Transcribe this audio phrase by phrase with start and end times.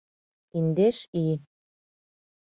[0.57, 1.35] Индеш ий.